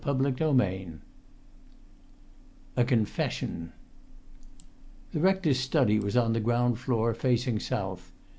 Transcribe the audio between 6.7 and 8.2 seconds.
floor, facing south.